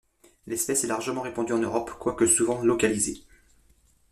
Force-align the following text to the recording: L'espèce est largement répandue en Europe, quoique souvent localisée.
L'espèce 0.47 0.83
est 0.83 0.87
largement 0.87 1.21
répandue 1.21 1.53
en 1.53 1.59
Europe, 1.59 1.91
quoique 1.99 2.25
souvent 2.25 2.59
localisée. 2.63 3.23